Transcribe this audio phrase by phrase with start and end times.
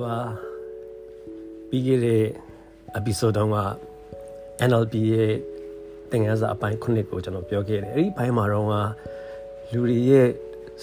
[1.68, 2.24] ပြီးခဲ့တဲ့
[2.98, 3.58] episode တုန်းက
[4.68, 5.32] NLP ရဲ့
[6.10, 8.74] သင်ခန်းစာအပိုင်း9ကိုကျွန်တော်ပြောခဲ့တယ်အဲ့ဒီဘိုင်းမှာတော့က
[9.72, 10.28] လူတွေရဲ့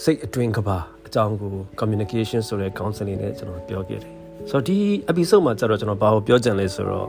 [0.03, 4.11] စိတ်အတွင်းကဘာအကြောင်းကို communication ဆိုတဲ့ counseling နဲ့ကျွန်တော်ပြောခဲ့တယ်
[4.49, 4.77] ဆိုတော့ဒီ
[5.11, 7.07] episode မှာကျတော့ကျွန်တော်ဘာကိုပြောချင်လဲဆိုတော့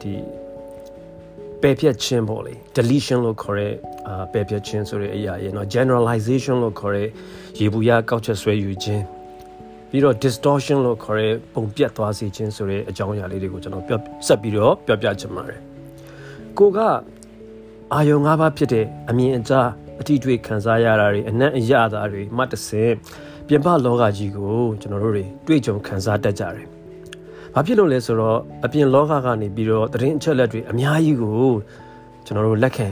[0.00, 0.12] ဒီ
[1.62, 3.72] ပယ်ဖြတ်ခြင်းပေါ့လေ deletion လို့ခေါ်တဲ့
[4.08, 7.08] အာပယ်ဖြတ်ခြင်းဆိုတဲ့အရာရဲ့เนาะ generalization လို့ခေါ်တဲ့
[7.58, 9.04] ရေဘူးရကောက်ချက်ဆွဲယူခြင်း
[9.93, 15.59] ပြီးတော့ distortion လို့ခေါ်တဲ့ပုံပြတ်သွားစေခြင်းဆိုတဲ့အကြောင်းအရာလေးတွေကိုကျွန်တော်ပြောဆက်ပြီးတော့ပြောပြချင်ပါတယ်
[16.57, 16.79] ကိုက
[17.93, 19.67] အာယုံ၅ပါးဖြစ်တဲ့အမြင်အကြား
[20.01, 22.91] အထီးတွေခံစားရတာတွေအနက်အရတာတွေမှတ်တဆင်
[23.47, 26.67] ပြင်ပလောကကြီးကိုကျွန်တော်တို့တွေတွေ့ကြုံခံစားတတ်ကြတယ်။
[27.53, 31.51] ဘာဖြစ်လို့လဲဆိုတော့အပြင်လောကကနေပြီးတော့သတင်းအချက်လက်တွေအများကြီးကို
[32.25, 32.87] ကျွန်တော်တို့လက်ခံ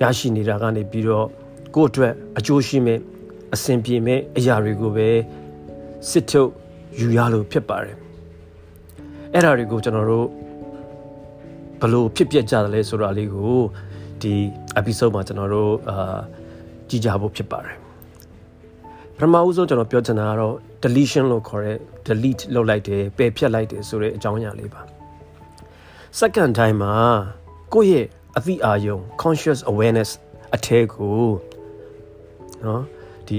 [0.00, 1.26] ရရှိနေတာကနေပြီးတော့
[1.74, 2.98] ကိုယ့်အတွက်အကျိုးရှိမဲ့
[3.54, 5.08] အဆင်ပြေမဲ့အရာတွေကိုပဲ
[6.10, 6.50] စစ်ထုတ်
[7.00, 7.96] ယူရလို့ဖြစ်ပါတယ်
[9.32, 10.28] အဲ့ဒါတွေကိုကျွန်တော်တို့
[11.80, 13.58] ဘလို့ဖြစ်ပျက်ကြတယ်လဲဆိုတာလေးကို
[14.22, 14.34] ဒီ
[14.80, 16.18] episode မှာကျွန်တော်တို့အာ
[16.88, 17.76] ကြည့်ကြဖို့ဖြစ်ပါတယ်
[19.16, 24.80] ပထမဦးဆုံးကျွန်တော်ပြောချင်တာကတော့ deletion လို့ခေါ်တဲ့ delete လုပ်လိုက်တယ်ပယ်ဖျက်လိုက်တယ်ဆိုတဲ့အကြောင်းအရာလေးပါ
[26.20, 26.96] second time မှာ
[27.74, 28.06] ကိုယ့်ရဲ့
[28.38, 30.10] အသိအာရုံ conscious awareness
[30.54, 31.26] အထဲကို
[32.64, 32.82] နော်
[33.26, 33.36] ဒီ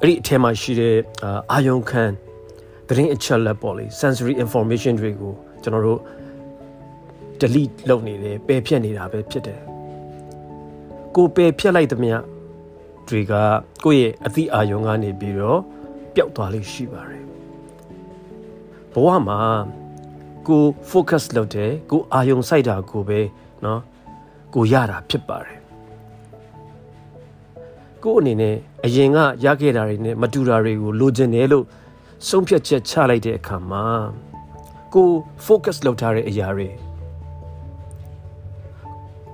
[0.00, 0.96] အဲ့ဒီအထဲမှာရှိတဲ့
[1.52, 2.04] အာယုံခံ
[2.88, 5.32] သတင်းအချက်လက်ပေါ့လေ sensory information တွေကို
[5.62, 6.00] ကျွန်တော်တို့
[7.40, 9.60] delete လုပ်နေတယ်ပယ်ဖြတ်နေတာပဲဖြစ်တယ်
[11.16, 12.16] ကိုပယ်ဖြတ်လိုက်သမျှ
[13.08, 13.32] တွေက
[13.84, 15.60] ကိုယ့်ရဲ့အသည့်အာယုံကနေပြီးတော့
[16.14, 17.24] ပျောက်သွားလိမ့်ရှိပါတယ်
[18.92, 19.40] ဘဝမှာ
[20.48, 23.20] ကို focus လုပ်တယ်ကိုအာယုံစိုက်တာကိုပဲ
[23.62, 23.78] เนาะ
[24.54, 25.58] ကိုရတာဖြစ်ပါတယ်
[28.02, 31.65] ကို့အနေနဲ့ အရင်ကရခဲ့တာတွေနဲ့မတူတာတွေကိုလိုချင်တယ်လို့
[32.27, 33.83] ဆုံးဖြတ်ချက်ချလိုက်တဲ့အခါမှာ
[34.93, 35.09] ကို
[35.45, 36.69] focus လုပ်ထားတဲ့အရာတွေ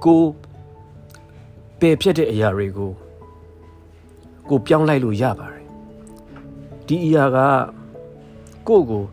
[0.04, 0.22] ကို
[1.80, 2.92] ပယ်ဖြတ်တဲ့အရာတွေကို
[4.50, 5.66] ကိုပြောင်းလိုက်လို့ရပါတယ်
[6.88, 7.38] ဒီအရာက
[8.68, 9.04] ကိုကို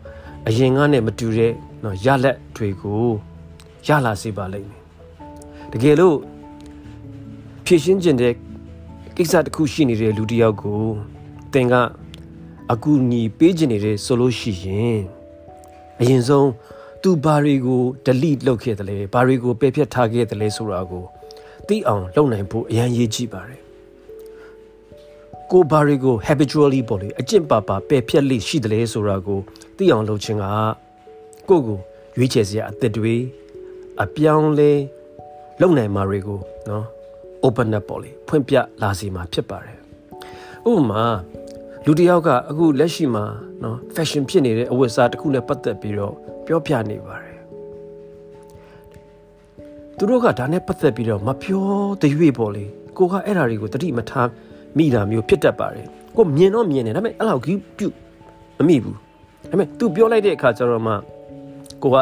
[0.47, 1.53] အရင်ကနဲ့မတူတဲ့
[1.83, 3.03] နော်ရလက်တွေကို
[3.87, 4.81] ရလာစေပါလိမ့်မယ်
[5.71, 6.17] တကယ်လို့
[7.65, 8.33] ဖြည့်ရှင်းခြင်းတဲ့
[9.17, 10.81] ကိစ္စတစ်ခုရှိနေတဲ့လူတစ်ယောက်ကို
[11.53, 11.73] သင်က
[12.73, 14.99] အကူအညီပေးခြင်းနေတဲ့ဆိုလို့ရှိရင်
[15.99, 16.49] အရင်ဆုံး
[17.01, 21.03] သူဘာတွေကို delete လုပ်ခဲ့တယ်လဲဘာတွေကိုပယ်ဖျက်ထားခဲ့တယ်လဲဆိုတာကို
[21.67, 23.61] သိအောင်လုပ်နိုင်ဖို့အရန်ရေးကြည့်ပါတယ်
[25.51, 29.39] ကိုဘာတွေကို habitually ပေါ့လေအကျင့်ပါပါပယ်ဖျက်လိရှိတယ်လဲဆိုတာကို
[29.77, 30.45] သိအောင်လုပ်ခြင်းက
[31.49, 31.79] ကိုကို
[32.17, 33.15] ရွေးချယ်စရာအသက်တွေ
[34.03, 34.71] အပြောင်းလဲ
[35.61, 36.85] လုပ်နိုင်မှာတွေကိုနော်
[37.45, 39.77] open up ပေါ့လေဖွင့်ပြလာစီမှာဖြစ်ပါတယ်
[40.71, 41.03] ဥပမာ
[41.85, 43.23] လူတယောက်ကအခုလက်ရှိမှာ
[43.63, 46.13] နော် fashion ဖြစ်နေတဲ့အဝတ်အစားတစ်ခုနဲ့ပတ်သက်ပြီးတော့
[46.45, 47.37] ပြောပြနေပါတယ်
[49.97, 51.67] သူတို့ကဒါနဲ့ပတ်သက်ပြီးတော့မပြော
[52.01, 52.65] တရွေ့ပေါ့လေ
[52.97, 54.29] ကိုကအဲ့ဓာတွေကိုတတိမထား
[54.77, 57.93] မိတာမျိုးဖြစ်တတ်ပါတယ်ကိုမြင်တော့မြင်တယ်ဒါပေမဲ့အဲ့လောက်ကြီးပြုတ်
[58.57, 58.97] မမိဘူး
[59.49, 60.93] ဒါပေမဲ့ तू ပြောလိုက်တဲ့အခါကျတော့မှ
[61.83, 61.97] ကိုက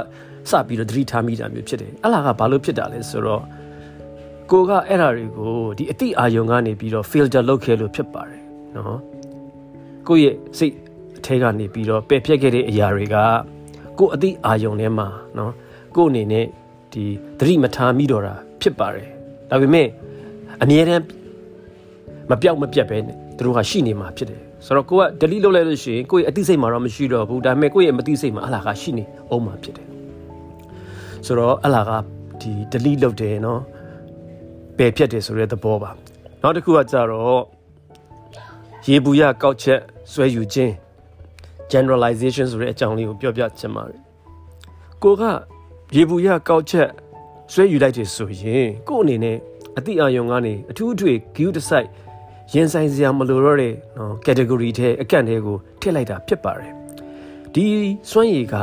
[0.49, 3.43] စပြီးတော့တတိထားမိတာမျိုးဖြစ်တယ်အဲ့လာကဘာလို့ဖြစ်တာလဲဆိုတော့
[4.51, 8.41] ကိုကအဲ့ဓာတွေကိုဒီအတိအာယုံကနေပြီးတော့ filter လုပ်ခဲ့လို့ဖြစ်ပါတယ်
[8.75, 8.99] နော်
[10.07, 10.73] ကိုရဲ့စိတ်
[11.17, 13.15] အထဲကနေပြီးတော့ပယ်ဖြတ်ခဲ့တဲ့အရာတွေက
[13.99, 15.07] ကိုအတိအာယုံထဲမှာ
[15.37, 15.51] နော်
[15.95, 16.45] ကိုအနေနဲ့
[16.93, 17.03] ဒီ
[17.39, 19.07] သတိမထားမိတော့တာဖြစ်ပါတယ်
[19.49, 19.87] ဒါပေမဲ့
[20.63, 21.03] အမြဲတမ်း
[22.29, 22.97] မပြောက်မပြတ်ပဲ
[23.37, 29.87] သူတို့ကရှိနေမှာဖြစ်တယ်ဆိုတော့ကိုက delete လုပ်လိုက်လို့ရှိရင်ကိုယ့်ရဲ့အသိစိတ်မှာတော့မရှိတော့ဘူးဒါပေမဲ့ကိုယ့်ရဲ့မသိစိတ်မှာအလားကရှိနေအောင်မှာဖြစ်တယ်
[31.25, 31.91] ဆိုတော့အလားက
[32.41, 33.61] ဒီ delete လုပ်တယ်နော်
[34.81, 35.91] ပယ်ဖြတ်တယ်ဆိုတဲ့သဘောပါ
[36.41, 37.41] နောက်တစ်ခုကကြတော့
[38.87, 39.79] ရေဘူးရကောက်ချက်
[40.11, 40.73] ဆွဲယူခြင်း
[41.71, 43.99] generalization ဆိုတဲ့အကြောင်းလေးကိုပြောပြချင်ပါတယ်
[45.03, 45.23] ကိုက
[45.95, 46.89] ရေဘူးရကောက်ချက်
[47.53, 49.37] ဆွဲယူလိုက်တယ်ဆိုရင်ကို့အနေနဲ့
[49.77, 51.87] အတိအာယုံကနေအထူးအထွေ view တစ်ဆိုင်
[52.53, 56.71] ရင်ဆိုင်စရာမလိုတော့တဲ့နော် category ထဲအကန့်တွေကိုထည့်လိုက်တာဖြစ်ပါတယ်
[57.53, 57.65] ဒီ
[58.09, 58.55] စွမ်းရည်က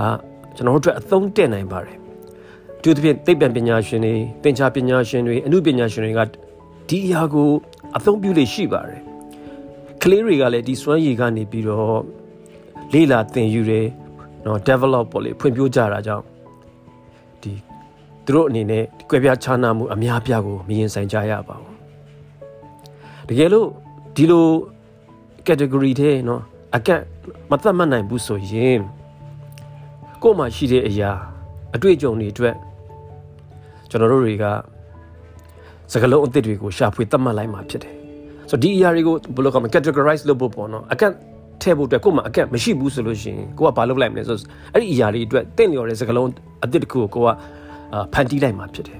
[0.56, 1.96] ကျွန်တော်တို့အတွက်အသုံးတည့်နိုင်ပါတယ်
[2.82, 6.20] သူတို့ဖြင့်သိပ္ပံပညာရှင်တွေသင်္ချာပညာရှင်တွေအမှုပညာရှင်တွေက
[6.88, 7.48] ဒီအရာကို
[7.96, 9.00] အသုံးပြုလို့ရှိပါတယ်
[10.02, 12.00] ကလေးတွေကလည်းဒီစွမ်းရည်ကနေပြီးတော့
[12.92, 13.86] လေ့လာသင်ယူတယ်
[14.44, 16.24] နော် develop ပေါ့လေဖွံ့ဖြိုးကြတာကြောင့်
[17.42, 17.52] ဒီ
[18.24, 21.76] သူတို့အနေနဲ့ကွဲပြားခြားနားမှုအများပြားကိုမရင်ဆိုင်ကြရပါဘူး
[23.28, 23.68] တကယ်လို့
[24.16, 24.46] ဒီလို
[25.46, 26.42] category ထဲနော်
[26.76, 27.02] အကန့်
[27.50, 28.80] မသက်မှတ်နိုင်ဘူးဆိုရင်
[30.22, 31.10] ကို့မှာရှိတဲ့အရာ
[31.74, 32.54] အတွေ့အကြုံတွေအတွက်
[33.90, 34.44] ကျွန်တော်တို့တွေက
[35.92, 37.94] စကလုံးအသစ်တွေကိုရှာဖွေသတ်မှတ်လိုက်မှာဖြစ်တယ်
[38.50, 41.12] ဆိုတော့ဒီအရာတွေကိုဘယ်လိုကောမ categorize လုပ်ဖို့ပေါ့နော်အကန့်
[41.62, 44.36] ထည့်ဖို့အတွက်ကိုယ်မှာအကန့်မရှိဘူးဆိုလို့ရှိရင်ကိုကဘာလုပ်လိုက်မလဲဆို
[44.72, 46.28] အဲ့ဒီအရာတွေအတွက်တင့်လျော်တဲ့စကလုံး
[46.64, 47.28] အသစ်တစ်ခုကိုကိုက
[48.12, 48.98] ဖန်တီးလိုက်မှာဖြစ်တယ်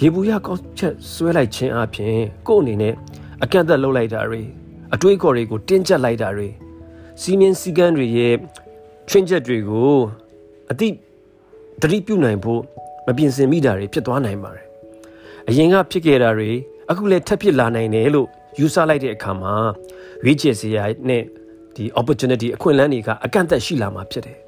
[0.00, 2.16] ရေဘူးရကောက်ချက်ဆွဲလိုက်ခြင်းအပြင်
[2.48, 2.94] ကို့အနေနဲ့
[3.44, 4.42] အကန့်အသတ်လုပ်လိုက်တာတွေ
[4.94, 6.48] အတွေးခေါ်တွေကိုတင်းကျပ်လိုက်တာတွေ
[7.20, 8.34] စီမင်းစည်းကမ်းတွေရဲ့
[9.08, 9.94] train ချက်တွေကို
[10.70, 10.88] အတိ
[11.80, 12.62] တတိပြုနိုင်ဖို့
[13.06, 14.66] မပြင်ဆင်မိတာတွေဖြစ်သွားနိုင်ပါတယ်
[15.48, 16.50] အရင်ကဖြစ်ခဲ့တာတွေ
[16.90, 19.54] အခုလည်းထပ်ဖြစ်လာနိုင်တယ်လို့ယူဆလိုက်တဲ့အခါမှာ
[20.24, 21.22] ရွေးချယ်စရာနဲ့
[21.76, 24.38] ဒီ opportunity အခွင့်အလမ်းတွေကအကန့်အသတ်ရှိလာမှာဖြစ်တယ်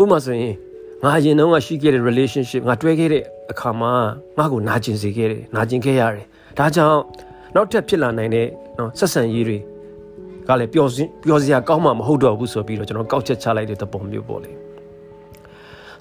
[0.00, 0.54] ဥပမာဆိုရင်
[1.02, 3.22] ငါအရင်တုန်းကရှိခဲ့တဲ့ relationship ငါတွဲခဲ့တဲ့
[3.52, 3.92] အခါမှာ
[4.38, 6.26] ငါ့ကိုနာကျင်စေခဲ့တယ်နာကျင်ခဲ့ရတယ်
[6.58, 7.00] ဒါကြောင့်
[7.54, 8.46] နောက်ထပ်ဖြစ်လာနိုင်တဲ့
[8.78, 9.58] နော်ဆက်ဆံရေးတွေ
[10.48, 10.90] ကလည်းပျော်
[11.24, 14.52] ပျော်စရာကောင်းမှမဟုတ်တော့ဘူးဆိုပြီးတော့ကျွန်တော်ကောက်ချက်ချလိုက်တဲ့သဘောမျိုးပေါ့လေ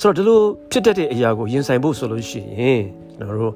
[0.01, 0.39] ဆိုတော့ဒီလို
[0.71, 2.81] ဖြစ်တတ်တဲ့အရာကိုရင်ဆိုင်ဖို့ဆိုလို့ရှိရင်
[3.17, 3.53] ကျွန်တော်တို့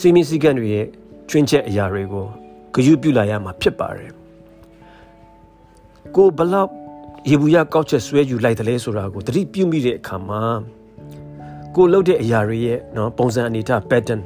[0.00, 0.86] စီမီစီကန်တွေရဲ့
[1.28, 2.26] ကျွင်းချက်အရာတွေကို
[2.74, 4.12] ဂရုပြုလာရမှာဖြစ်ပါတယ်
[6.16, 6.70] ကိုဘလောက်
[7.30, 10.42] ရေဘူးရကောက်ချက်ဆွဲယူလိုက်တယ်လဲဆိုတာကိုသတိပြုမိတဲ့အခါမှာ
[11.74, 14.20] ကိုလှုပ်တဲ့အရာတွေရဲ့နော်ပုံစံအနေထား pattern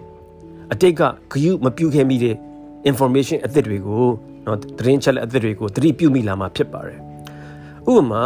[0.73, 1.03] အတိတ်က
[1.33, 2.37] ဂရုမပြုခဲ့မိတဲ့
[2.91, 4.07] information အသစ်တွေကို
[4.47, 6.99] နော်သတင်းချက်လက်အသစ်တွေကိုသတိပြုမိလာမှာဖြစ်ပါတယ်
[7.91, 8.25] ဥပမာ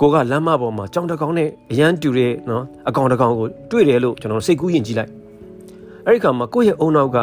[0.00, 5.10] ကိုကလမ်းမပေါ်မှာကြောင်တကောင်နဲ့အရန်တူတဲ့နော်အကောင်တကောင်ကိုတွေ့တယ်လို့ကျွန်တော်စိတ်ကူးယဉ်ကြည့်လိုက်
[6.06, 7.18] အဲ့ဒီခါမှာကိုယ့်ရဲ့အုံနောက်က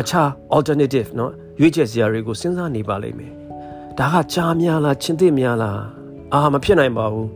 [0.00, 3.32] အခြား alternative နော်ရွေးချယ်စရာတွေကိုစဉ်းစားနေပါလိမ့်မယ်
[3.98, 5.80] ဒါကကြားများလားချင်းသစ်များလား
[6.32, 7.28] အာမဖြစ်နိုင်ပါဘူး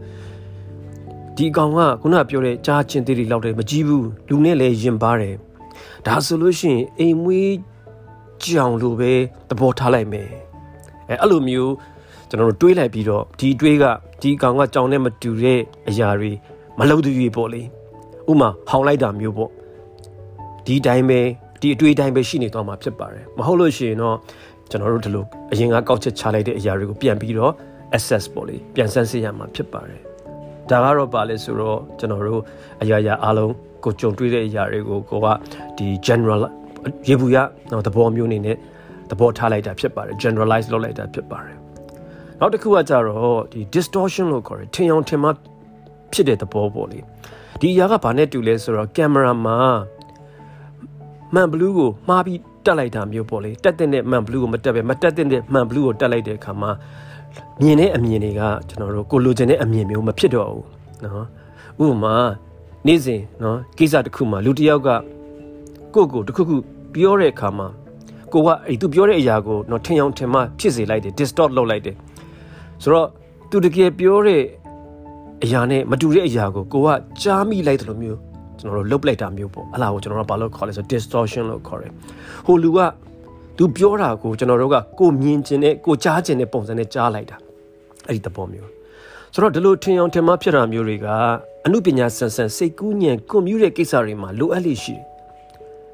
[1.36, 5.36] ဒီကောင်ကခုနပြောတဲ့ကြားချင်းသစ်တွေလောက်တယ်မကြီးဘူးလူနဲ့လည်းယဉ်ပါတယ်
[6.06, 7.54] ဒါဆိုလို့ရှိရင်အိမ်မွေး
[8.42, 9.12] ကြောင်လိုပဲ
[9.48, 10.28] သဘောထားလိုက်မယ်
[11.08, 11.72] အဲအဲ့လိုမျိုး
[12.30, 13.84] ကျွန်တော်တို့တွေးလိုက်ပြီးတော့ဒီတွေးက
[14.22, 16.32] ဒီကောင်ကကြောင်နဲ့မတူတဲ့အရာတွေ
[16.78, 17.62] မလုပ်သူတွေပေါ့လေ
[18.30, 19.50] ဥမာဟောင်းလိုက်တာမျိုးပေါ့
[20.66, 21.20] ဒီတိုင်းပဲ
[21.60, 24.16] ဒီအတွေ့အတိုင်းပဲရှိနေသွားမှာဖြစ်ပါတယ်မဟုတ်လို့ရှိရင်တော့
[24.70, 27.52] ကျွန်တော်တို့ဒီလိုအရင်ကကောက်ချက်ချလိုက်တဲ့အရာတွေကိုပြန်ပြီးတော့
[27.96, 30.00] access ပေါ့လေပြန်ဆန်းစစ်ရမှာဖြစ်ပါတယ်
[30.70, 32.42] ဒါကတော့ပါလဲဆိုတော့ကျွန်တော်တို့
[32.82, 33.52] အရာရာအားလုံး
[33.84, 35.26] ကိုကြုံတွေ့တဲ့အရာတွေကိုကိုက
[35.78, 36.42] ဒီ general
[37.08, 37.36] ရေဘူးရ
[37.72, 38.56] တော့သဘောမျိုးအနေနဲ့
[39.10, 41.59] သဘောထားလိုက်တာဖြစ်ပါတယ် generalize လုပ်လိုက်တာဖြစ်ပါတယ်
[42.40, 45.28] နောက်တစ်ခုကကြတော့ဒီ distortion လို့ခေါ်တယ်ထင်အောင်ထင်မှ
[46.12, 46.98] ဖြစ်တဲ့သဘောပေါ့လေ
[47.60, 49.56] ဒီအရာကဘာနဲ့တူလဲဆိုတော့ကင်မရာမှာ
[51.34, 56.70] မှန်ဘလူးကိုမှားပြီးတက်လိုက်တာမျိုးပေါ့လေတက်တဲ့မှန်ဘလူးကိုမတက်ပဲမတက်တဲ့မှန်ဘလူးကိုတက်လိုက်တဲ့အခါမှာ
[57.60, 60.64] မြင်တဲ့အမြင်တွေကကျွန်တော်တို့ကိုလိုချင်တဲ့အမြင်မျိုးမဖြစ်တော့ဘူး
[61.04, 61.26] နော်
[61.84, 62.14] ဥပမာ
[62.86, 64.88] နေ့စဉ်နော်ကိစ္စတစ်ခုမှာလူတစ်ယောက်က
[65.94, 66.56] ကိုယ့်ကိုတစ်ခုခု
[66.94, 67.66] ပြောတဲ့အခါမှာ
[68.32, 71.96] ကိုကအဲ့သူပြောတဲ့အရာကိုတော့ထင်အောင်ထင်မှဖြစ်စေလိုက်တယ် distort လုပ်လိုက်တယ်
[72.82, 73.08] ဆိုတော့
[73.50, 74.42] သူတကယ်ပြောတဲ့
[75.44, 76.88] အရာနဲ့မတူတဲ့အရာကိုကိုက
[77.22, 78.18] ကြားမိလိုက်တယ်လို့မျိုး
[78.58, 81.92] ကျွန်တော်တို့လုတ်လိုက်တာမျိုးပေါ့အဲ့ဒါကိုကျွန်တော်တို့ဘာလို့ခေါ်လဲဆို distortion လို့ခေါ်တယ်
[82.46, 82.78] ဟိုလူက
[83.58, 87.36] သူပြောတာကိုကျွန်တော်တို့ကကိုမြင်ကျင်တဲ့ကိုကြားကျင်တဲ့ပုံစံနဲ့ကြားလိုက်တာ
[88.08, 88.70] အဲ့ဒီသဘောမျိုး
[89.34, 91.06] ဆိုတော့ဒီလိုထင်အောင်ထင်မှားဖြစ်တာမျိုးတွေက
[91.66, 95.09] အမှုပညာဆန်ဆန်စိတ်ကူးညံကွန်ပျူတာကိစ္စတွေမှာလိုအပ်လိရှိတယ်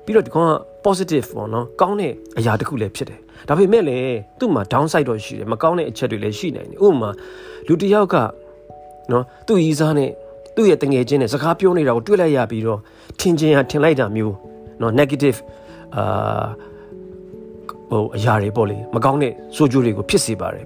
[0.06, 0.52] ပြီးတော့ဒီကောင်က
[0.86, 3.18] positive ပေါ့နော်ကောင်းတဲ့အရာတစ်ခုလည်းဖြစ်တယ်
[3.48, 7.10] ဒါပေမဲ့လည်းသူ့မှာ downside တော့ရှိတယ်မကောင်းတဲ့အချက်တွေလည်းရှိနိုင်တယ်ဥပမာ
[7.68, 8.16] လူတစ်ယောက်က
[9.12, 10.10] နော်သူ့ရီးစားနဲ့
[10.56, 12.80] သူ့ရဲ့တငယ်ချင်းနဲ့စကားပြောနေတာကိုတွေ့လိုက်ရပြီးတော့
[13.20, 14.34] ထင်ချင်ရထင်လိုက်တာမျိုး
[14.80, 15.38] နော် negative
[15.96, 16.46] အာ
[17.90, 20.64] ဟိုအရာတွေပေါ့လေမကောင်းတဲ့ဆိုးကျိုးတွေကိုဖြစ်စေပါတယ်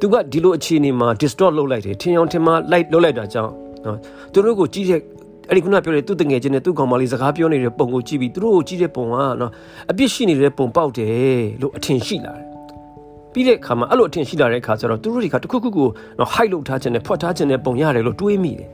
[0.00, 3.52] သူကဒီလိုအခြေအနေမှာ distort လုပ်လိုက်တယ်ထင်အောင်ထင်မှားလိုက်လုပ်လိုက်တာကြောင့်
[3.84, 3.98] နော်
[4.32, 5.00] သူတို့ကိုကြည့်တဲ့
[5.48, 9.50] အဲ့ဒီခုနပြောတဲ့သူ့တငယ်ချင်းနဲ့သူ့ကောင်မလေးစကားပြောနေတဲ့ပုံကိုကြည့်ပြီးသူတို့ကိုကြည့်တဲ့ပုံကနော်
[9.90, 12.46] အပြစ်ရှိနေတဲ့ပုံပေါက်တယ်လို့အထင်ရှိလာတယ်
[13.32, 18.68] ပြီးတဲ့အခါမှာအဲ့လိုအထင်ရှိလာတဲ့အခါကျတော့သူတို့တွေကတခုခုကိုနော် hide လုပ်ထားခြင်းနဲ့ဖွက်ထားခြင်းနဲ့ပုံရတယ်လို့တွေးမိတယ်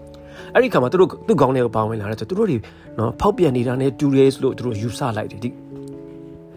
[0.55, 2.59] အဲ့ဒီခါမှာသူတို့သူ့ကောင်းတွေကိုပါဝင်လာတယ်ဆိုသူတို့တွေ
[2.99, 5.51] နော်ဖောက်ပြန်နေတာနဲ့တူရဲလို့သူတို့ယူဆလိုက်တယ်ဒီ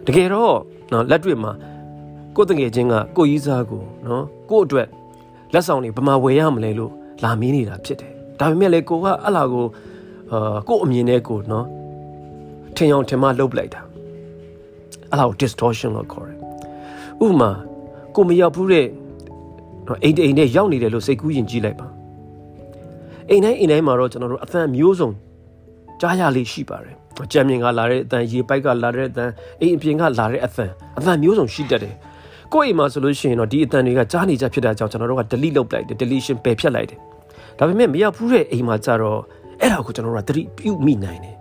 [0.06, 0.56] တကယ်တော့
[0.92, 1.52] နော်လက်တွေ့မှာ
[2.36, 4.86] ကိုယ်တငယ်ချင်းကကိုကြီးစားကိုနော်ကို့အတွက်
[5.52, 6.92] လက်ဆောင်တွေဘယ်မှာဝယ်ရမလဲလို့
[7.24, 9.64] လာမင်းနေတာဖြစ်တယ်ဒါပေမဲ့လေကိုကအဲ့လာကို
[10.32, 11.66] အာကို့အမြင်နဲ့ကိုနော်
[12.76, 13.80] ထင်အောင်ထင်မှလှုပ်လိုက်တာ
[15.10, 16.38] အဲ့လာကို distortion လို့ခေါ်တယ်
[17.24, 17.50] ဥပမာ
[18.14, 18.86] ကိုမရောက်ဘူးတဲ့
[19.86, 21.86] နော်အိမ်အိမ်နဲ့ရောက်နေတယ်လို့စိတ်ကူးယဉ်ကြည့်လိုက်ပါ
[23.30, 25.10] အိမ်တိုင်းအိမ်တိုင်းမှာတော့ကျွန်တော်တို့အသံမျိုးစုံ
[26.00, 26.94] ကြားရလေးရှိပါတယ်
[27.32, 29.24] ကြံမြင်ကလာတဲ့အသံရေပိုက်ကလာတဲ့အသံ
[29.60, 30.64] အိမ်အပြင်ကလာတဲ့အသံ
[30.98, 31.94] အသံမျိုးစုံရှိတတ်တယ်
[32.52, 36.98] ကိုယ့်အိမ်မှာဆိုလို့ရှိရင်တော့ဒီအသံတွေကကြားနေကြဖြစ်တာကြောင့်ကျွန်တော်တို့က delete လုပ်လိုက်တယ် deletion ပယ်ဖြတ်လိုက်တယ်
[37.58, 39.20] ဒါပေမဲ့မရောက်ဘူးတဲ့အိမ်မှာကြတော့
[39.60, 41.36] အဲ့ဒါကိုကျွန်တော်တို့ကသတိပြုမိနိုင်တယ်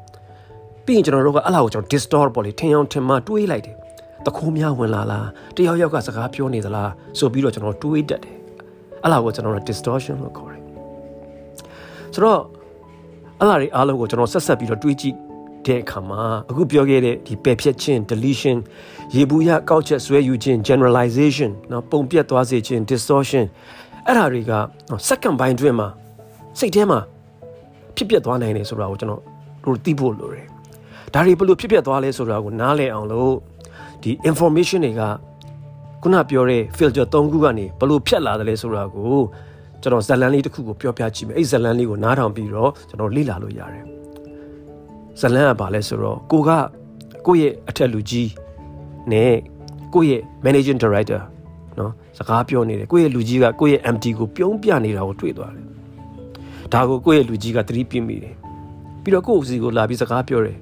[0.85, 3.75] ပြီးရင်ကျွန်တော်တို့ကအဲ့ဒါကိုကျွန်တော် distort ပေါ့လေထင်အောင်ထင်မှတွေးလိုက်တယ်
[4.25, 8.35] တခိုးများဝင်လာလားတယောက်ယောက်ကစကားပြောနေသလားဆိုပြီးတော့ကျွန်တော်တွေးတတ်တယ်
[9.03, 10.61] အဲ့ဒါကိုကျွန်တော်တို့ distortion လို့ခေါ်တယ်
[12.13, 12.41] ဆိုတော့
[13.39, 15.15] အဲ့ဒါတွေအားလုံးကိုကျွန်တော်ဆက်ဆက်ပြီးတော့တွေးကြည့်
[15.65, 18.57] တဲ့အခါမှာအခုပြောခဲ့တဲ့ဒီပယ်ဖြတ်ခြင်း deletion
[19.15, 23.45] ရေဘူးရကောက်ချက်ဆွဲယူခြင်း generalization နော်ပုံပြတ်သွားစေခြင်း distortion
[24.07, 24.51] အဲ့ဒါတွေက
[25.07, 25.87] စက္ကန့်ပိုင်းတွင်းမှာ
[26.59, 26.99] စိတ်ထဲမှာ
[27.95, 29.21] ဖြစ်ပျက်သွားနိုင်တယ်ဆိုတာကိုကျွန်တော်
[29.63, 30.47] တို့သိဖို့လိုတယ်
[31.13, 33.33] ဒါတွေဘယ်လိုဖြစ်ပျက်သွားလဲဆိုတာကိုနားလည်အောင်လို့
[34.03, 35.01] ဒီ information တွေက
[36.01, 39.17] ခုနပြောတဲ့ filter ၃ခုကနေဘယ်လိုဖြတ်လာတယ်လဲဆိုတာကို
[39.81, 43.85] ကျွန်တော်ဇလန်လေးတစ်ခုကိုပြောပြကြည့်မယ်အဲ့ဇလန်လေးကိုနားထောင်ပြီးတော့ကျွန်တော်လေ့လာလို့ရတယ်
[45.19, 46.49] ဇလန်ကဘာလဲဆိုတော့ကိုက
[47.27, 48.29] ကိုယ့်ရဲ့အထက်လူကြီး
[49.11, 49.33] နဲ့
[49.93, 51.21] ကိုယ့်ရဲ့ managing director
[51.79, 55.72] နော်စကားပြောနေတယ်ကိုယ့်ရဲ့လူကြီးကကိုယ့်ရဲ့ MD ကိုပြုံးပြနေတာကိုတွေ့သွားတယ်
[56.73, 58.35] ဒါကိုကိုယ့်ရဲ့လူကြီးကသတိပြမိတယ်
[59.01, 60.57] ပြီးတော့ကိုယ့်အစီကိုလာပြီးစကားပြောတယ်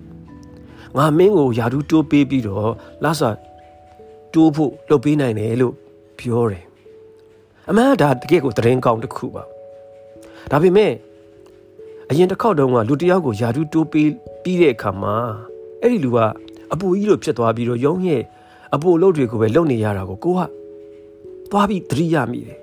[0.98, 2.72] ငါမင်းကိုယာဒူးတိုးပေးပြီးတော့
[3.04, 3.30] လာစာ
[4.34, 5.74] တိုးဖို့လုပ်ပေးနိုင်တယ်လို့
[6.20, 6.64] ပြောတယ်
[7.70, 9.44] အမှန်ဒါတကယ်ကိုသတင်းကောင်းတစ်ခုပါ
[10.52, 10.94] ဒါပေမဲ့
[12.10, 14.10] အရင်တစ်ခေါက်တုန်းကလူတယောက်ကိုယာဒူးတိုးပေး
[14.44, 15.16] ပြီးတဲ့အခါမှာ
[15.82, 16.18] အဲ့ဒီလူက
[16.74, 18.22] အပူကြီးလိုဖြစ်သွားပြီးတော့ရုံးရဲ့
[18.74, 20.40] အပူအလုပ်တွေကိုပဲလုပ်နေရတာကိုကိုက
[21.52, 22.60] သွားပြီးသတိရမိတယ်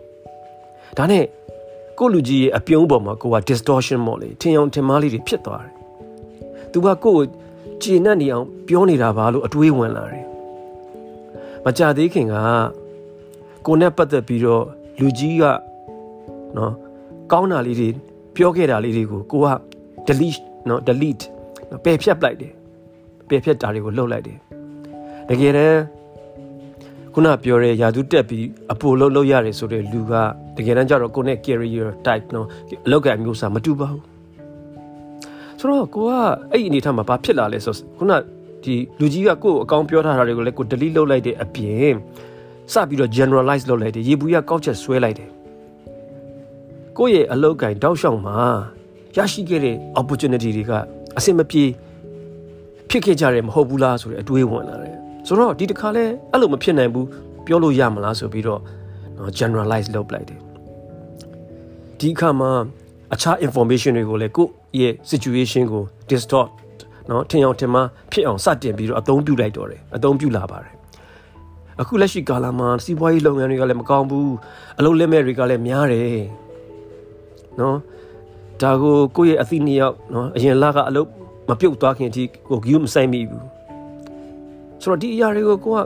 [0.96, 1.24] ဒါနဲ့
[1.98, 5.72] ကိုလူကြီးရဲ့အပြုံးပေါ်မှာကိုက distortion မော်လေထင်အောင်ထင်မှားလေးတွေဖြစ်သွားတယ်
[6.72, 7.24] သူကကိုကို
[7.82, 10.26] ကျေနပ်နေအောင်ပြောနေတာပါလို့အတွေးဝင်လာတယ်
[11.64, 12.34] မကြသေးခင်က
[13.66, 14.64] ကိုနဲ့ပတ်သက်ပြီးတော့
[15.00, 15.44] လူကြီးက
[16.56, 16.72] နော်
[17.32, 17.88] ကောင်းတာလေးတွေ
[18.36, 19.48] ပြောခဲ့တာလေးတွေကိုကိုက
[20.08, 21.24] delete နော် delete
[21.84, 22.52] ပယ်ဖြတ်လိုက်တယ်
[23.28, 24.38] ပယ်ဖြတ်တာတွေကိုလှုပ်လိုက်တယ်
[25.28, 25.97] တကယ်တမ်း
[27.18, 30.12] ခုနပြောတဲ့ယာသူတက်ပြီးအပိုလှုပ်လှုပ်ရတယ်ဆိုတဲ့လူက
[30.56, 32.46] တကယ်တမ်းကျတော့ကိုနဲ့ career type နော်
[32.86, 34.02] အလောက်ကမျိုးစားမတူပါဘူး
[35.58, 36.10] ဆိုတော့ကိုက
[36.52, 38.12] အဲ့ဒီအနေထားမှာဘာဖြစ်လာလဲဆိုခုန
[38.64, 41.92] ဒီလူကြီးကကို့အကောင့်ပြောထားတာတွေကိုလည်းကို delete လုပ်လိုက်တဲ့အပြင်
[42.72, 45.30] စပြီးတော့ generalize လုပ်လိုက်တယ်ရေဘူးရကောက်ချက်ဆွဲလိုက်တယ်
[46.98, 48.38] ကိုယ့်ရဲ့အလောက်ကင်တောက်လျှောက်မှာ
[49.16, 50.72] ရရှိခဲ့တဲ့ opportunity တွေက
[51.16, 51.64] အစင်မပြေ
[52.90, 57.06] ဖြစ်ခဲ့ကြတယ်မဟုတ်ဘူးလားဆိုတဲ့အတွေးဝင်လာတယ် ဆိုတော့ဒီတစ်ခါလဲအဲ့လိုမဖြစ်နိုင်ဘူး
[57.46, 58.60] ပြောလို့ရမလားဆိုပြီးတော့
[59.38, 60.40] generalize လုပ်လိုက်တယ်
[61.98, 62.50] ဒီအခါမှာ
[63.14, 66.48] အခြား information တွေကိုလည်းကိုယ့်ရဲ့ situation ကို distort
[67.10, 70.72] နော်ထင်အောင်ထင်မှားဖြစ်အောင်စတင်ပြီးတော့အသုံးပြုလိုက်တော့တယ်အသုံးပြုလာပါတယ်
[71.80, 74.32] အခုလက်ရှိကာလမှာစီးပွားရေးလုပ်ငန်းတွေကလည်းမကောင်းဘူး
[74.78, 76.22] အလုပ်လက်မဲ့တွေကလည်းများတယ်
[77.60, 77.76] နော်
[78.62, 81.08] ဒါကိုကိုယ့်ရဲ့အသိနှစ်ယောက်နော်အရင်လကအလုပ်
[81.48, 83.44] မပြုတ်သွားခင်အထိကိုဂယူးမဆိုင်မိဘူး
[84.88, 85.80] ဆိုတော့ဒီအရာတွေကိုကိုက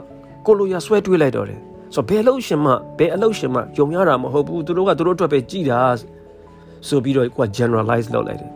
[0.45, 1.59] ကိုလိုရဆွဲတွေးလိုက်တော့တယ်
[1.93, 5.79] ဆိုတော့ဘယ်အလုပ်ရှင်မှဘယ်အလုပ်ရှင်မှယုံရတာမဟုတ်ဘူးသူတို့ကသူတို့အတွက်ပဲကြည်တာ
[6.87, 8.51] ဆိုပြီးတော့ကိုက generalize လုပ်လိုက်တယ်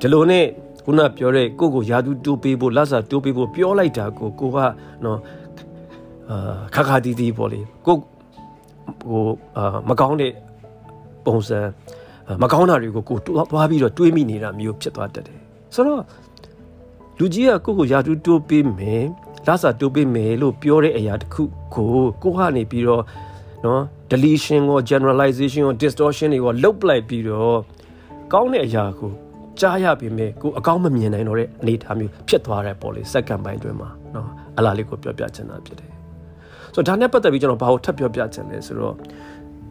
[0.00, 0.44] ဒီလိုနဲ့
[0.84, 4.58] ခုနပြောတဲ့ကိုကိုယာဒူတိုးပေးဖို့လက်စာတိုးပေးဖို့ပြောလိုက်တာကိုကိုက
[5.04, 5.18] နော်
[6.30, 7.96] အာခါခါတီးတီးပေါ့လေကို
[9.08, 9.22] ဟို
[9.56, 10.32] အာမကောင်းတဲ့
[11.26, 11.58] ပုံစံ
[12.42, 15.38] မကောင်းတာတွေကိုကိုသွားပြီးတော့တွေးမိနေတာမျိုးဖြစ်သွားတတ်တယ်
[15.74, 16.02] ဆိုတော့
[17.18, 19.06] လူကြီးကကိုကိုယာဒူတိုးပေးမယ်
[19.46, 21.42] လက်စာတိုးပေးမယ်လို့ပြောတဲ့အရာတခု
[21.74, 21.88] ကို
[22.22, 23.02] ကိုကနေပြီးတော့
[23.64, 27.58] နော် deletion ကို generalization ကို distortion တွေကိုလုတ်ပလိုက်ပြီးတော့
[28.32, 29.10] ကောင်းတဲ့အရာကို
[29.60, 35.90] ကြားရပေမဲ့ကိုအကောင်းမမြင်နိုင်တော့တဲ့အနေအထားမျိုးဖြစ်သွားတဲ့ပေါ်လေစက္ကန့်ပိုင်းတွင်မှာနော်အလားလေးကိုပြောပြချင်တာဖြစ်တယ်
[36.74, 38.94] ဆိုတော့ဒါနဲ့ပတ်သက်ပြီးကျွန်တော်ဘာလို့ထပ်ပြောပြချင်လဲဆိုတော့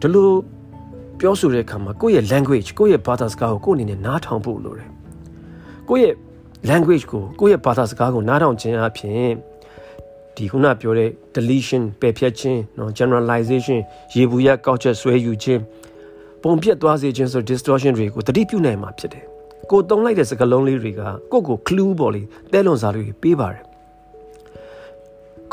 [0.00, 0.28] ဒီလို
[1.20, 4.88] ပြောဆိုတဲ့အခါမှာကိုယ့်ရဲ့ language ကိုယ့်ရဲ့ဘာသာစကားကိုကိုယ့်အနေနဲ့နားထောင်ဖို့လိုတယ်
[5.88, 6.14] ကိုယ့်ရဲ့
[6.70, 9.24] language ကိုကိုယ့်ရဲ့ဘာသာစကားကိုနားထောင်ခြင်းအပြင်
[10.35, 13.79] ဒီခုနပြောတဲ့ deletion ပယ်ဖြတ်ခြင်းเนาะ generalization
[14.15, 15.61] ရေဘူးရကောက်ချက်ဆွဲယူခြင်း
[16.43, 19.25] ပုံပြတ်သွားစေခြင်းဆို distortion တွေကိုတတိပြုနိုင်မှာဖြစ်တယ်
[19.71, 21.01] ကိုတုံးလိုက်တဲ့စကားလုံးလေးတွေက
[21.31, 23.63] ကိုကို clue ပေါ့လေတဲလွန်စာလေးပေးပါတယ်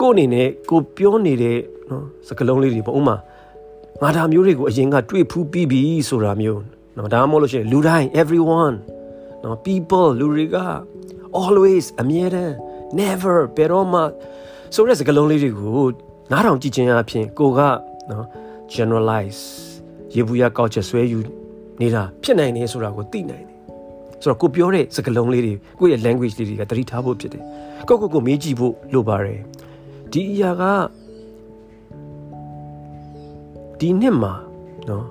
[0.00, 1.58] ကိုအနေနဲ့ကိုပြောနေတဲ့
[1.90, 3.16] နော်စကားလုံးလေးတွေပေါ့ဥမာ
[4.02, 6.62] ငါဒါမျိုးတွေကိုအရင်ကတွေ့ဖူးပြီးပြီဆိုတာမျိုး
[6.96, 8.76] နော်ဒါမှမဟုတ်လို့ရှိရင်လူတိုင်း everyone
[9.42, 10.56] နော် people လူတွေက
[11.42, 12.54] always အမြဲတမ်း
[12.98, 14.00] never ဘယ်တော့မှ
[14.75, 15.87] ဆိုတဲ့စကားလုံးလေးတွေကို
[16.31, 17.59] နားထောင်ကြည့်ခြင်းအပြင်ကိုက
[18.11, 18.25] နော်
[18.73, 19.41] generalize
[20.15, 21.19] ရေဘူးရကောက်ချက်ဆွဲယူ
[21.81, 23.59] နေတာဖြစ်နိုင်နေဆိုတာကိုသိနိုင်တယ်
[24.21, 27.43] ဆိုတော့ကိုပြောတဲ့စကားလုံးလေးတွေကိုယ့်ရဲ့ language လေးတွေကတတိထားဖို့ဖြစ်တယ်
[27.87, 29.39] ကိုကိုကိုမေးကြည့်ဖို့လိုပါတယ်
[30.11, 30.63] ဒီအရာက
[33.79, 34.33] ဒီနှစ်မှာ
[34.89, 35.05] နော်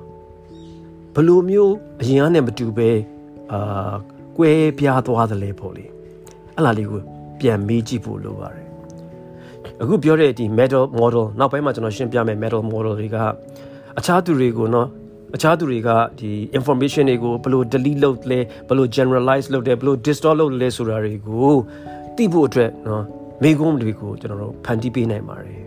[1.14, 2.90] ဘလိုမျိုးအရင်ကနဲ့မတူပဲ
[3.52, 3.94] အာ
[4.36, 5.84] ကွဲပြားသွားသလဲပေါ့လေ
[6.54, 7.00] အဲ့လားလေးကို
[7.40, 8.59] ပြန်မေးကြည့်ဖို့လိုပါတယ်
[9.81, 13.17] အခုပြောတဲ့ဒီ metal model နောက်ပိုင်းမှာကျွန်တော်ရှင်းပြမယ် metal model တွေက
[13.99, 14.87] အခြားသူတွေကိုနော်
[15.35, 15.89] အခြားသူတွေက
[16.19, 21.53] ဒီ information တွေကိုဘယ်လို delete လုပ်လဲဘယ်လို generalize လုပ်တယ်ဘယ်လို distort လုပ်လဲဆိုတာတွေကို
[22.15, 23.03] သိဖို့အတွက်နော်
[23.43, 25.65] မိကုံးတွေကိုကျွန်တော်တို့ဖန်တီးပေးနိုင်ပါတယ်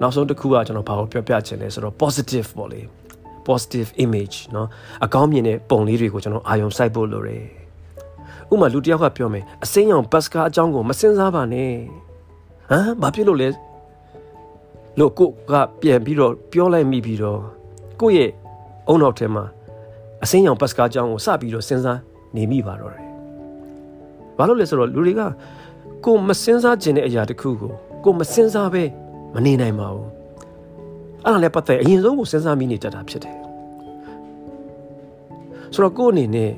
[0.00, 2.80] နောက်ဆုံးတစ်ခုကကျွန်တော်ဘာကိုပြောပြချင်လဲဆိုတော့ positive ပေါ့လေ
[3.48, 4.66] positive image เนาะ
[5.04, 7.44] အကောင်းမြင်တဲ့ပုံလေးတွေကိုကျွန်တော်အာရုံစိုက်ဖို့လိုတယ်
[8.53, 11.71] ဥဥမာလူတယောက်ကပြောမယ်အစိမ်းရောင်ဘတ်စကာအကြောင်းကိုမစင်စားပါနဲ့
[12.69, 13.49] ဟမ်ဘာဖြစ်လို့လဲ
[14.99, 17.39] လို့ကိုကပြန်ပြီးတော့ပြောလိုက်မိပြီးတော့
[17.99, 18.31] ကိုယ့်ရဲ့
[18.87, 19.43] အုံနောက်ထဲမှာ
[20.23, 21.99] အစိမ်းရောင်ဘတ်စကာအကြောင်းကိုစပြီးတော့စဉ်းစား
[22.35, 23.05] နေမိပါတော့တယ်
[24.37, 25.21] ဘာလို့လဲဆိုတော့လူတွေက
[26.05, 27.71] ကိုမစင်စားခြင်းတဲ့အရာတစ်ခုကို
[28.03, 28.83] ကိုမစင်စားပဲ
[29.33, 30.09] မနေနိုင်ပါဘူး
[31.23, 33.37] အဲ့ဒါလည်းပတ်သက်အရင်ဆုံးကိုစဉ်းစားမိနေတတ်တာဖြစ်တယ်
[35.73, 36.51] ဆိုတော့ကိုအနေနဲ့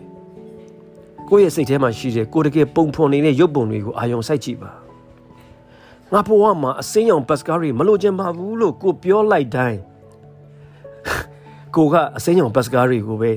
[1.29, 4.71] ကိုယ့်ရဲ့စိတ်ထဲမှာရှိတဲ့ကိုတကယ်ပုံဖော်နေတဲ့ရုပ်ပုံတွေကိုအာရုံစိုက်ကြည့်ပါ
[6.13, 9.79] ငါဘဝမှာအစင်းရောင်ပတ်စကားတွေမလိုချင်ပါဘူးလို့ကိုပြောလိုက်တိုင်း
[11.75, 13.31] ကိုကအစင်းရောင်ပတ်စကားတွေကိုပဲ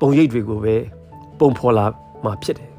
[0.00, 0.76] ပုံရိပ်တွေကိုပဲ
[1.38, 1.86] ပုံဖော်လာ
[2.24, 2.70] မှာဖြစ်တယ်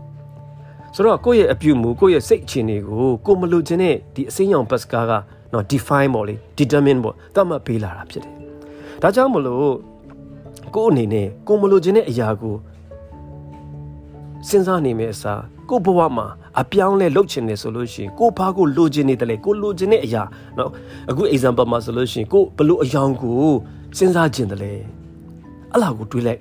[0.95, 5.11] ဆိုတော့ကိုယ့်ရဲ့အပြုမူကိုယ့်ရဲ့စိတ်အခြေအနေကိုကိုမလိုချင်တဲ့ဒီအစင်းရောင်ပတ်စကားက
[5.53, 8.33] နော် define ပေါ့လေ determine ပေါ့သတ်မှတ်ပေးလာတာဖြစ်တယ်
[9.01, 9.73] ဒါကြောင့်မလို့
[10.75, 12.55] ကိုယ့်အနေနဲ့ကိုမလိုချင်တဲ့အရာကို
[14.48, 16.26] စဉ်းစားနေမယ့်အစားကိုဘဝမှာ
[16.60, 20.22] အပြောင်းလဲလုပ်ချင်တယ်ဆိုလို့ရှိရင်ကိုဘာကိုလိုချင်နေတယ်လဲကိုလိုချင်တဲ့အရာ
[20.56, 20.70] เนาะ
[21.10, 23.42] အခု example မှာဆိုလို့ရှိရင်ကိုဘလို့အယောင်ကို
[23.96, 24.72] စဉ်းစားချင်တယ်လဲ
[25.72, 26.40] အဲ့လာကိုတွေးလိုက်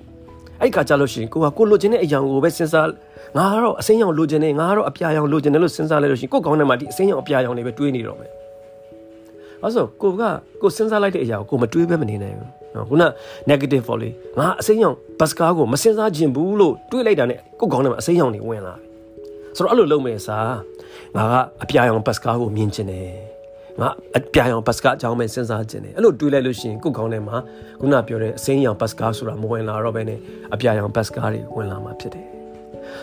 [0.60, 2.88] အဲ့ခါကြလို့ရှိရင်ကိုကကိုလိုချင်တဲ့အယောင်ကိုပဲစဉ်းစား
[3.36, 8.30] ငါကတော့အစိမ်းရောင်လိုချင်တယ်ငါကတော့အပြာရောင်လိုချင်တယ်လို့စဉ်းစားလိုက်လို့ရှိရင်ကိုကောင်းထဲမှာဒီအစိမ်းရောင်အပြာရောင်တွေပဲတွေးနေတော့မယ်
[9.63, 10.23] အဲ့ဆိုကိုက
[10.61, 13.03] ကိုစဉ်းစားလိုက်တဲ့အရာကိုကိုမတွေးပဲမနေနိုင်ဘူးနော်ခုန
[13.49, 18.85] negative ပေါ့လေငါအစိမ်းရောင်ဘတ်စကားကိုမစဉ်းစားခြင်းဘူးလို့တွေးလိုက်တာနဲ့ကိုကောင်းထဲမှာအစိမ်းရောင်တွေဝင်လာပြီ
[19.55, 20.55] ဆိုတော့အဲ့လိုလုပ်မယ်စား
[21.17, 23.07] ငါကအပြာရောင်ဘတ်စကားကိုမြင်ချင်တယ်
[23.81, 27.37] ငါအပြာရောင်ဘတ်စကားအကြောင်းပဲစဉ်းစားခြင်းတယ်အဲ့လိုတွေးလိုက်လို့ရှိရင်ကိုကောင်းထဲမှာ
[27.79, 30.19] ခုနပြောတဲ့အစိမ်းရောင်ဘတ်စကားဆိုတာမဝင်လာတော့ဘဲနဲ့
[30.53, 32.25] အပြာရောင်ဘတ်စကားတွေဝင်လာမှာဖြစ်တယ်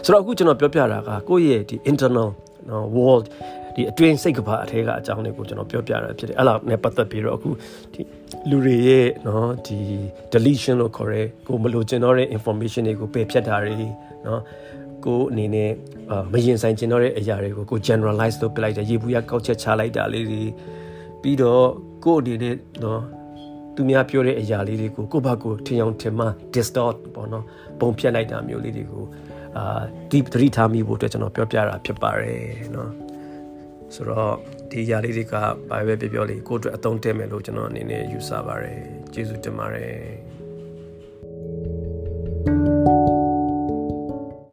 [0.04, 2.28] ဆိုတော့အခုကျွန်တော်ပြောပြတာကကိုယ့်ရဲ့ဒီ internal
[2.68, 3.26] နော် world
[3.76, 7.50] ဒီအတွင်းစိတ်ကဘာအထဲကအကြောင်းတွေကိုကျွန်တော်ပြောပြတာဖြစ်တယ်အဲ့လားနဲ့ပတ်သက်ပြီးတော့အခု
[7.92, 8.00] ဒီ
[8.50, 9.78] လူတွေရဲ့နော်ဒီ
[10.32, 13.74] deletion လို့ခေါ်ရဲကိုမလိုချင်တော့တဲ့ information တွေကိုပယ်ဖြတ်တာတွေ
[14.26, 14.40] နော်
[15.04, 15.70] ကိုအနေနဲ့
[16.32, 20.42] မရင်ဆိုင်ကျင်တော့တဲ့အရာတွေကိုကို generalize လုပ်ပြလိုက်တယ်ရေဘူးရကောက်ချက်ချလိုက်တာလေးတွေ
[21.22, 21.66] ပြီးတော့
[22.04, 23.02] ကိုအနေနဲ့နော်
[23.74, 27.44] သူများပြောတဲ့အရာလေးတွေကိုကိုယ့်ဘက်ကိုထင်အောင်ထင်မှ distort ပေါ့နော်
[27.80, 29.04] ပုံဖြတ်လိုက်တာမျိုးလေးတွေကို
[29.56, 32.44] အာဒီသတိထားမိဖို့အတွက်ကျွန်တော်ပြောပြတာဖြစ်ပါတယ်
[32.76, 33.05] နော်
[33.94, 34.34] ဆိုတော့
[34.70, 35.34] ဒီຢာလေးတွေက
[35.70, 38.80] ဘာပဲပြောပြောလေးကိုယ့်အတွက်အသုံးတည့်မယ်လို့ကျွန်တော်အနေနဲ့ယူဆပါတယ်
[39.14, 39.94] ကျေးဇူးတင်ပါတယ်